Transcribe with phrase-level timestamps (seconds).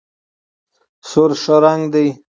[1.09, 2.07] سور ښه رنګ دی.